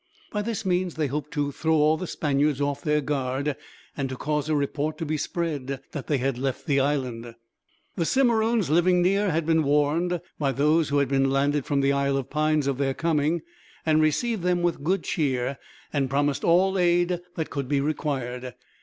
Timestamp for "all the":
1.75-2.07